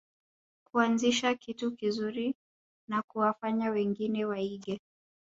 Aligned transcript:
Kuanzisha 0.67 1.35
kitu 1.35 1.71
kizuri 1.75 2.35
na 2.87 3.01
kuwafanya 3.01 3.69
wengine 3.69 4.25
waige 4.25 4.81